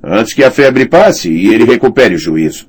[0.00, 2.68] Antes que a febre passe e ele recupere o juízo.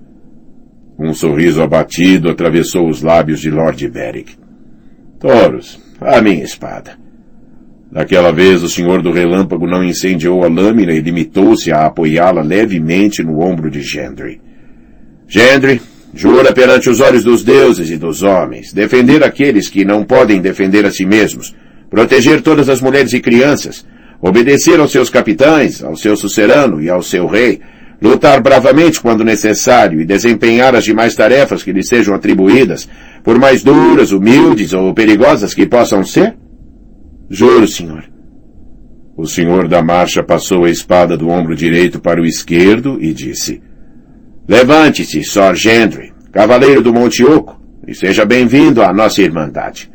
[0.98, 4.36] Um sorriso abatido atravessou os lábios de Lord Beric.
[5.20, 6.98] Toros, a minha espada.
[7.92, 13.22] Daquela vez o Senhor do Relâmpago não incendiou a lâmina e limitou-se a apoiá-la levemente
[13.22, 14.42] no ombro de Gendry.
[15.28, 15.80] Gendry,
[16.12, 20.88] jura perante os olhos dos deuses e dos homens, defender aqueles que não podem defender
[20.88, 21.56] a si mesmos,
[21.88, 23.86] proteger todas as mulheres e crianças,
[24.22, 27.62] obedecer aos seus capitães, ao seu sucerano e ao seu rei,
[28.02, 32.88] lutar bravamente quando necessário e desempenhar as demais tarefas que lhe sejam atribuídas,
[33.24, 36.36] por mais duras, humildes ou perigosas que possam ser?
[37.30, 38.04] Juro, senhor.
[39.18, 43.62] O senhor da marcha passou a espada do ombro direito para o esquerdo e disse,
[44.48, 49.90] Levante-se, Sor Gendry, cavaleiro do Monte Oco, e seja bem-vindo à nossa irmandade.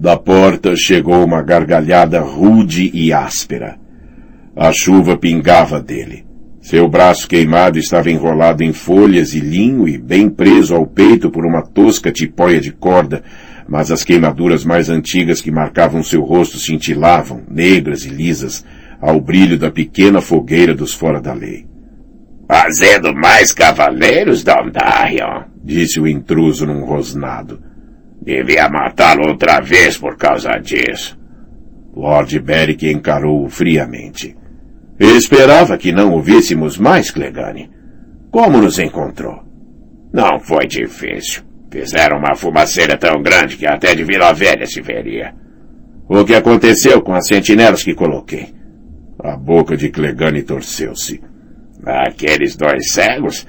[0.00, 3.76] Da porta chegou uma gargalhada rude e áspera.
[4.54, 6.24] A chuva pingava dele.
[6.60, 11.44] Seu braço queimado estava enrolado em folhas e linho e bem preso ao peito por
[11.44, 13.24] uma tosca tipóia de corda,
[13.68, 18.64] mas as queimaduras mais antigas que marcavam seu rosto cintilavam, negras e lisas,
[19.00, 21.66] ao brilho da pequena fogueira dos fora da lei.
[22.46, 27.67] Fazendo mais cavaleiros, Dondarion, disse o intruso num rosnado.
[28.28, 31.18] Devia matá-lo outra vez por causa disso.
[31.96, 34.36] Lord Beric encarou-o friamente.
[35.00, 37.70] Esperava que não ouvíssemos mais, Clegane.
[38.30, 39.42] Como nos encontrou?
[40.12, 41.42] Não foi difícil.
[41.70, 45.34] Fizeram uma fumaceira tão grande que até de Vila Velha se veria.
[46.06, 48.52] O que aconteceu com as sentinelas que coloquei?
[49.24, 51.18] A boca de Clegane torceu-se.
[51.82, 53.46] Aqueles dois cegos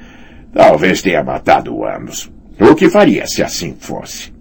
[0.54, 2.32] talvez tenha matado ambos.
[2.62, 4.39] O que faria se assim fosse?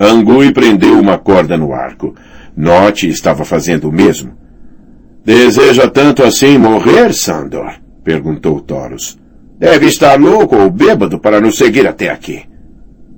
[0.00, 2.14] Angui prendeu uma corda no arco.
[2.56, 4.34] Note estava fazendo o mesmo.
[5.22, 7.74] Deseja tanto assim morrer, Sandor?
[8.02, 9.18] perguntou Toros.
[9.58, 12.42] Deve estar louco ou bêbado para nos seguir até aqui.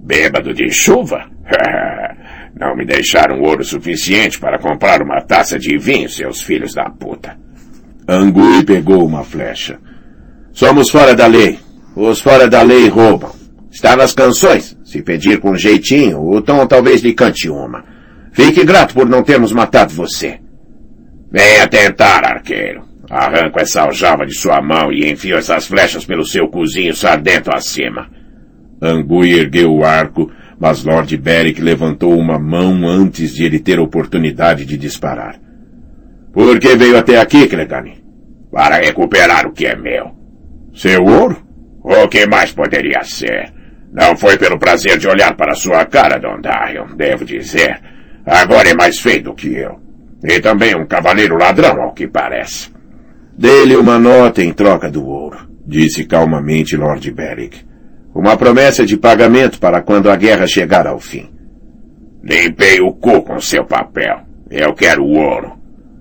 [0.03, 1.31] Bêbado de chuva?
[2.59, 7.38] Não me deixaram ouro suficiente para comprar uma taça de vinho, seus filhos da puta.
[8.09, 9.79] Angui pegou uma flecha.
[10.53, 11.61] Somos fora da lei.
[11.95, 13.31] Os fora da lei roubam.
[13.71, 14.77] Está nas canções.
[14.92, 17.83] Se pedir com jeitinho, o Tom talvez lhe cante uma.
[18.31, 20.38] Fique grato por não termos matado você.
[21.31, 22.83] Venha tentar, arqueiro.
[23.09, 28.07] Arranco essa aljava de sua mão e enfio essas flechas pelo seu cozinho sardento acima.
[28.83, 34.66] Angui ergueu o arco, mas Lord Beric levantou uma mão antes de ele ter oportunidade
[34.66, 35.40] de disparar.
[36.35, 38.05] Por que veio até aqui, Clegane?
[38.52, 40.11] Para recuperar o que é meu.
[40.74, 41.42] Seu ouro?
[41.83, 43.62] O que mais poderia ser?
[43.92, 47.78] Não foi pelo prazer de olhar para sua cara, Don Darion, devo dizer.
[48.24, 49.78] Agora é mais feio do que eu.
[50.24, 52.70] E também um cavaleiro ladrão, ao que parece.
[53.37, 57.66] Dê-lhe uma nota em troca do ouro, disse calmamente Lord Beric.
[58.14, 61.31] Uma promessa de pagamento para quando a guerra chegar ao fim.
[62.22, 64.20] Limpei o cu com seu papel.
[64.50, 65.59] Eu quero o ouro.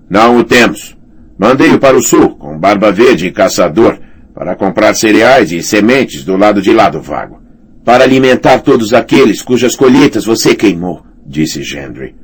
[0.08, 0.96] Não o temos.
[1.38, 3.98] Mandei-o para o sul, com Barba Verde e Caçador,
[4.34, 7.41] para comprar cereais e sementes do lado de lá do vago.
[7.84, 12.14] Para alimentar todos aqueles cujas colheitas você queimou, disse Gendry.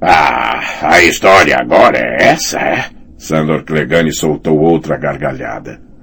[0.00, 2.86] Ah, a história agora é essa, é?
[3.16, 5.80] Sandor Clegane soltou outra gargalhada.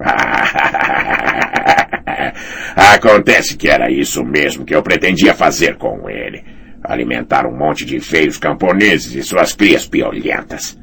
[2.74, 6.42] Acontece que era isso mesmo que eu pretendia fazer com ele.
[6.82, 10.78] Alimentar um monte de feios camponeses e suas crias piolhentas.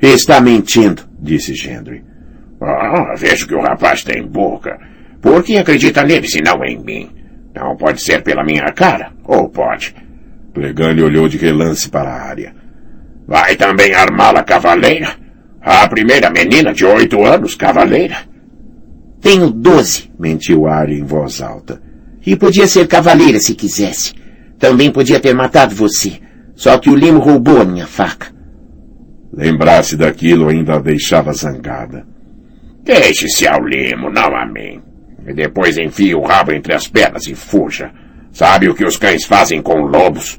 [0.00, 2.04] Está mentindo, disse Gendry.
[2.60, 4.78] Ah, vejo que o rapaz tem boca.
[5.26, 7.10] Por que acredita nele se não em mim?
[7.52, 9.92] Não pode ser pela minha cara, ou pode?
[10.54, 12.54] Clegane olhou de relance para a área.
[13.26, 15.16] Vai também armá-la cavaleira?
[15.60, 18.18] A primeira menina de oito anos, cavaleira?
[19.20, 21.82] Tenho doze, mentiu Arya em voz alta.
[22.24, 24.14] E podia ser cavaleira se quisesse.
[24.60, 26.20] Também podia ter matado você.
[26.54, 28.28] Só que o Limo roubou a minha faca.
[29.32, 32.06] Lembrar-se daquilo ainda a deixava zangada.
[32.84, 34.80] Deixe-se ao Limo, não a mim.
[35.26, 37.90] E depois enfie o rabo entre as pernas e fuja.
[38.32, 40.38] Sabe o que os cães fazem com lobos?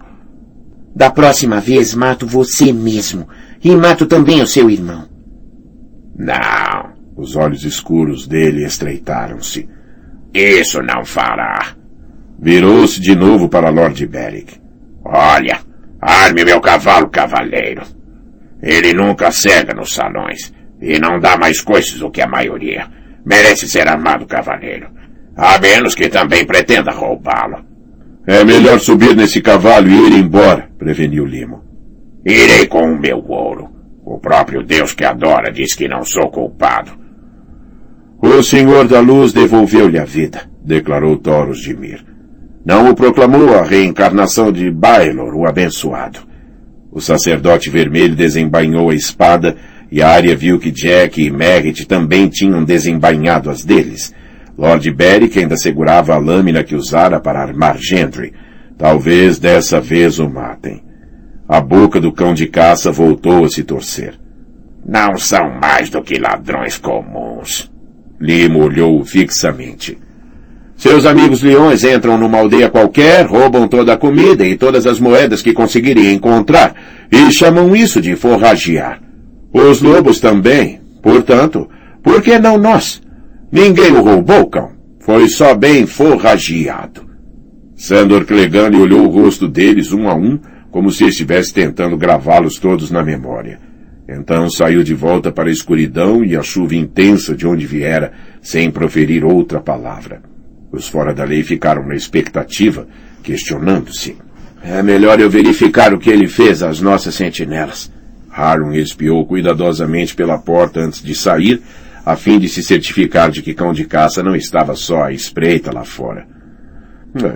[0.95, 3.27] Da próxima vez mato você mesmo.
[3.63, 5.07] E mato também o seu irmão.
[6.15, 6.95] Não.
[7.15, 9.67] Os olhos escuros dele estreitaram-se.
[10.33, 11.75] Isso não fará.
[12.39, 14.59] Virou-se de novo para Lord Beric.
[15.03, 15.59] Olha,
[15.99, 17.81] arme meu cavalo cavaleiro.
[18.61, 20.53] Ele nunca cega nos salões.
[20.79, 22.87] E não dá mais coisas do que a maioria.
[23.27, 24.87] Merece ser armado cavaleiro.
[25.35, 27.57] A menos que também pretenda roubá-lo.
[28.25, 31.61] É melhor subir nesse cavalo e ir embora, preveniu Limo.
[32.25, 33.69] Irei com o meu ouro.
[34.05, 36.91] O próprio Deus que adora diz que não sou culpado.
[38.21, 42.05] O Senhor da Luz devolveu-lhe a vida, declarou Toros de Mir.
[42.65, 46.19] Não o proclamou a reencarnação de Baelor, o abençoado.
[46.91, 49.57] O sacerdote vermelho desembainhou a espada
[49.91, 54.13] e a área viu que Jack e Merritt também tinham desembainhado as deles.
[54.57, 58.33] Lord Beric ainda segurava a lâmina que usara para armar Gendry.
[58.77, 60.83] Talvez dessa vez o matem.
[61.47, 64.15] A boca do cão de caça voltou a se torcer.
[64.85, 67.71] Não são mais do que ladrões comuns.
[68.19, 69.97] Limo olhou fixamente.
[70.75, 75.41] Seus amigos leões entram numa aldeia qualquer, roubam toda a comida e todas as moedas
[75.41, 76.75] que conseguirem encontrar,
[77.11, 79.06] e chamam isso de forragear.
[79.57, 80.79] Os lobos também.
[81.01, 81.67] Portanto,
[82.03, 83.01] por que não nós?
[83.51, 84.71] Ninguém o roubou, cão.
[84.99, 87.07] Foi só bem forrageado.
[87.75, 90.39] Sandor Clegane olhou o rosto deles um a um,
[90.69, 93.59] como se estivesse tentando gravá-los todos na memória.
[94.07, 98.69] Então saiu de volta para a escuridão e a chuva intensa de onde viera, sem
[98.69, 100.21] proferir outra palavra.
[100.71, 102.87] Os fora da lei ficaram na expectativa,
[103.23, 104.17] questionando-se.
[104.61, 107.91] É melhor eu verificar o que ele fez às nossas sentinelas.
[108.37, 111.59] Harun espiou cuidadosamente pela porta antes de sair,
[112.05, 115.73] a fim de se certificar de que cão de caça não estava só à espreita
[115.73, 116.27] lá fora.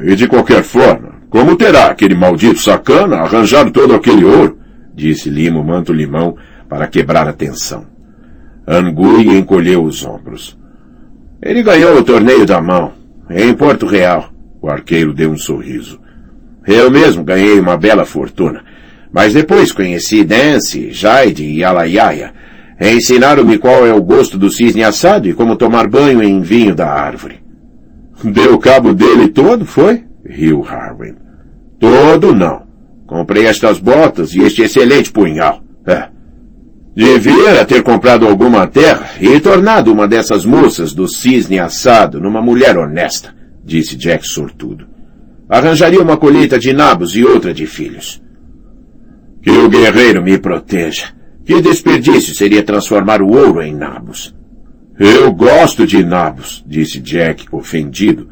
[0.04, 4.60] E de qualquer forma, como terá aquele maldito sacana arranjado todo aquele ouro?
[4.94, 6.36] Disse Limo Manto Limão
[6.70, 7.86] para quebrar a tensão.
[8.68, 10.58] Angui encolheu os ombros.
[11.42, 12.94] Ele ganhou o torneio da mão,
[13.30, 14.32] em Porto Real.
[14.62, 16.00] O arqueiro deu um sorriso.
[16.68, 18.64] Eu mesmo ganhei uma bela fortuna.
[19.12, 22.34] Mas depois conheci Dance, Jaide e Alaiaia.
[22.80, 26.88] Ensinaram-me qual é o gosto do cisne assado e como tomar banho em vinho da
[26.88, 27.40] árvore.
[28.24, 30.04] Deu cabo dele todo, foi?
[30.26, 31.16] Riu Harwin.
[31.80, 32.64] Todo não.
[33.06, 35.62] Comprei estas botas e este excelente punhal.
[35.86, 36.08] É.
[36.96, 42.78] Devia ter comprado alguma terra e tornado uma dessas moças do cisne assado numa mulher
[42.78, 44.88] honesta, disse Jack sortudo.
[45.50, 48.22] Arranjaria uma colheita de nabos e outra de filhos.
[49.42, 51.08] Que o guerreiro me proteja.
[51.46, 54.36] Que desperdício seria transformar o ouro em nabos.
[55.00, 58.30] Eu gosto de nabos, disse Jack, ofendido.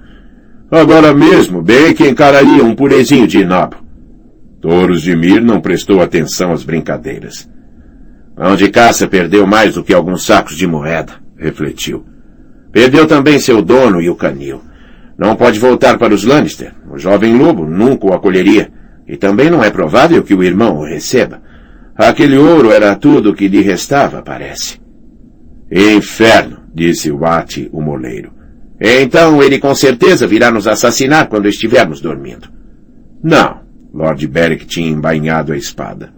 [0.69, 3.77] Agora mesmo, bem que encararia um purezinho de nabo.
[4.61, 7.49] Touros de Mir não prestou atenção às brincadeiras.
[8.35, 12.05] Pão de caça perdeu mais do que alguns sacos de moeda, refletiu.
[12.71, 14.61] Perdeu também seu dono e o canil.
[15.17, 16.73] Não pode voltar para os Lannister.
[16.89, 18.71] O jovem lobo nunca o acolheria.
[19.09, 21.41] E também não é provável que o irmão o receba.
[21.97, 24.79] Aquele ouro era tudo o que lhe restava, parece.
[25.71, 28.31] Inferno, disse Watt, o moleiro.
[28.79, 32.49] Então ele com certeza virá nos assassinar quando estivermos dormindo.
[33.23, 33.67] Não.
[33.91, 36.13] Lord Beric tinha embainhado a espada.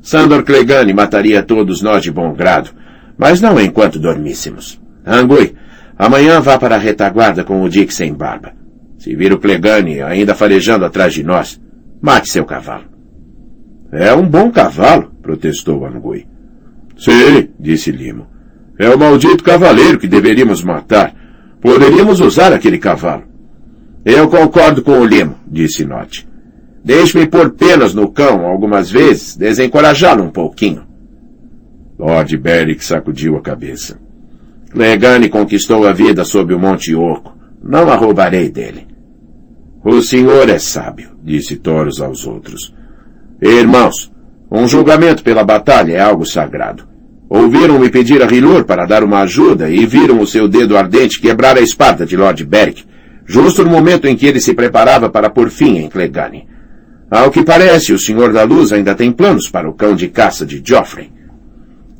[0.00, 2.70] Sandor Clegane mataria todos nós de bom grado,
[3.18, 4.80] mas não enquanto dormíssemos.
[5.04, 5.56] Angui,
[5.98, 8.52] amanhã vá para a retaguarda com o Dick sem barba.
[8.96, 11.60] Se vir o Clegane ainda farejando atrás de nós,
[12.02, 12.84] mate seu cavalo.
[13.92, 16.26] É um bom cavalo, protestou Angui.
[16.96, 18.26] Sim, disse Limo.
[18.78, 21.14] É o maldito cavaleiro que deveríamos matar.
[21.60, 23.22] Poderíamos usar aquele cavalo.
[24.04, 26.28] Eu concordo com o Limo, disse Note.
[26.84, 30.84] Deixe-me pôr penas no cão algumas vezes, desencorajá-lo um pouquinho.
[31.96, 34.00] Lord Beric sacudiu a cabeça.
[34.74, 37.36] Legane conquistou a vida sob o Monte Oco.
[37.62, 38.91] Não a roubarei dele.
[39.84, 42.72] O senhor é sábio, disse Toros aos outros.
[43.40, 44.12] Irmãos,
[44.50, 46.86] um julgamento pela batalha é algo sagrado.
[47.28, 51.56] Ouviram-me pedir a Rilur para dar uma ajuda e viram o seu dedo ardente quebrar
[51.56, 52.84] a espada de Lord Beric,
[53.26, 56.46] justo no momento em que ele se preparava para pôr fim em Clegane.
[57.10, 60.46] Ao que parece, o Senhor da Luz ainda tem planos para o cão de caça
[60.46, 61.10] de Joffrey.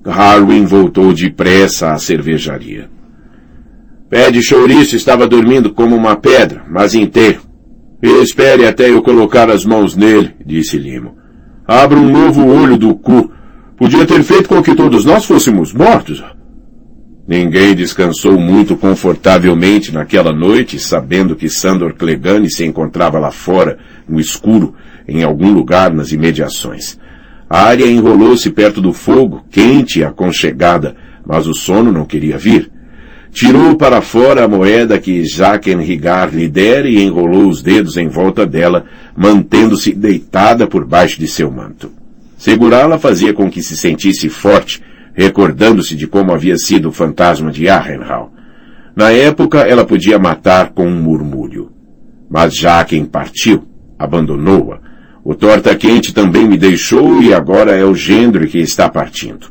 [0.05, 2.89] Harwin voltou depressa à cervejaria.
[4.09, 7.52] Pé de chouriço estava dormindo como uma pedra, mas inteiro.
[8.03, 11.17] Espere até eu colocar as mãos nele, disse Limo.
[11.65, 13.31] Abra um novo olho do cu.
[13.77, 16.23] Podia ter feito com que todos nós fôssemos mortos.
[17.27, 23.79] Ninguém descansou muito confortavelmente naquela noite, sabendo que Sandor Clegane se encontrava lá fora,
[24.09, 24.75] no escuro,
[25.07, 26.99] em algum lugar nas imediações.
[27.49, 32.73] A área enrolou-se perto do fogo, quente e aconchegada, mas o sono não queria vir.
[33.33, 38.07] Tirou para fora a moeda que Jaquen Rigar lhe dera e enrolou os dedos em
[38.07, 38.85] volta dela,
[39.17, 41.91] mantendo-se deitada por baixo de seu manto.
[42.37, 44.83] Segurá-la fazia com que se sentisse forte,
[45.15, 48.31] recordando-se de como havia sido o fantasma de Arrenhal.
[48.95, 51.71] Na época, ela podia matar com um murmúrio.
[52.29, 53.67] Mas Jaquen partiu,
[53.99, 54.79] abandonou-a,
[55.25, 59.47] o torta-quente também me deixou e agora é o Gendre que está partindo.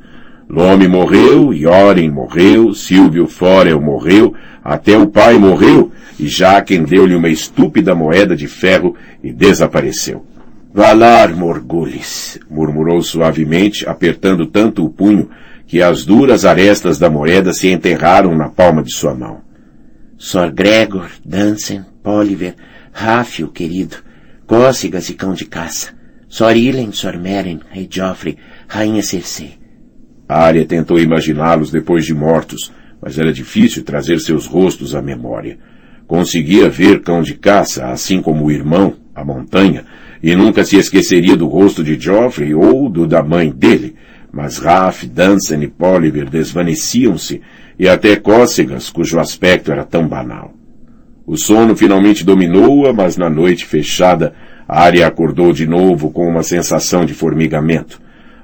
[0.52, 7.30] Lome morreu, Yoren morreu, Silvio Forel morreu, até o pai morreu, e Jaquen deu-lhe uma
[7.30, 8.94] estúpida moeda de ferro
[9.24, 10.26] e desapareceu.
[10.74, 15.30] Valar Morgulis, murmurou suavemente, apertando tanto o punho
[15.66, 19.40] que as duras arestas da moeda se enterraram na palma de sua mão.
[20.18, 22.56] Sor Gregor, Dansen, Poliver,
[22.92, 23.96] Ráfio, querido,
[24.46, 25.94] Cócegas e cão de caça.
[26.28, 28.38] Sor Ilen, Sor Meren, Rei Joffrey,
[28.68, 29.61] Rainha Cersei.
[30.34, 32.72] Arya tentou imaginá-los depois de mortos,
[33.02, 35.58] mas era difícil trazer seus rostos à memória.
[36.08, 39.84] Conseguia ver cão de caça, assim como o irmão, a montanha,
[40.22, 43.96] e nunca se esqueceria do rosto de Joffrey ou do da mãe dele,
[44.32, 47.42] mas Raf, Dansen e Poliver desvaneciam-se,
[47.78, 50.54] e até Cócegas, cujo aspecto era tão banal.
[51.26, 54.34] O sono finalmente dominou-a, mas na noite fechada,
[54.68, 58.02] Arya acordou de novo com uma sensação de formigamento.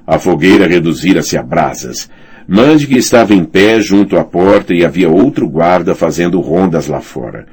[0.08, 2.08] A fogueira reduzira-se a brasas.
[2.48, 7.44] Mandig estava em pé junto à porta e havia outro guarda fazendo rondas lá fora.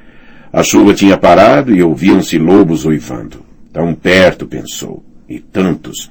[0.50, 3.44] A chuva tinha parado e ouviam-se lobos uivando.
[3.70, 5.04] Tão perto, pensou.
[5.28, 6.10] E tantos.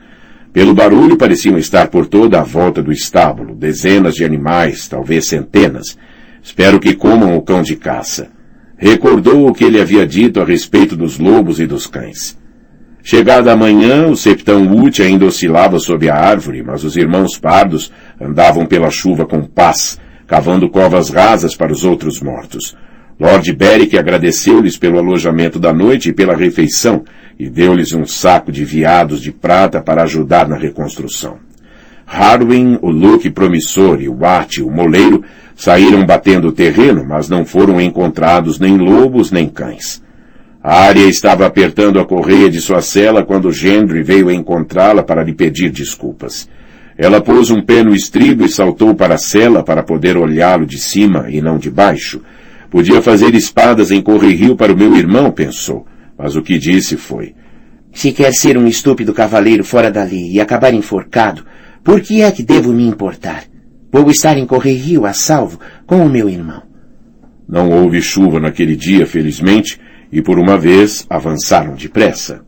[0.53, 5.97] Pelo barulho pareciam estar por toda a volta do estábulo, dezenas de animais, talvez centenas.
[6.43, 8.29] Espero que comam o cão de caça.
[8.77, 12.37] Recordou o que ele havia dito a respeito dos lobos e dos cães.
[13.07, 17.91] Chegada a manhã, o septão Ute ainda oscilava sob a árvore, mas os irmãos pardos
[18.19, 22.75] andavam pela chuva com paz, cavando covas rasas para os outros mortos.
[23.19, 27.03] Lord Beric agradeceu-lhes pelo alojamento da noite e pela refeição,
[27.37, 31.37] e deu-lhes um saco de viados de prata para ajudar na reconstrução.
[32.07, 35.23] Harwin, o Luke promissor e o Watt, o moleiro,
[35.55, 40.03] saíram batendo o terreno, mas não foram encontrados nem lobos nem cães.
[40.67, 45.31] A área estava apertando a correia de sua cela quando Gendry veio encontrá-la para lhe
[45.31, 46.49] pedir desculpas.
[46.97, 50.79] Ela pôs um pé no estribo e saltou para a cela para poder olhá-lo de
[50.79, 52.19] cima e não de baixo.
[52.67, 55.85] Podia fazer espadas em Correrio para o meu irmão, pensou,
[56.17, 57.35] mas o que disse foi,
[57.93, 61.45] Se quer ser um estúpido cavaleiro fora dali e acabar enforcado,
[61.83, 63.43] por que é que devo me importar?
[63.91, 66.63] Vou estar em Correio a salvo com o meu irmão.
[67.47, 69.79] Não houve chuva naquele dia, felizmente,
[70.15, 72.45] e por uma vez avançaram depressa.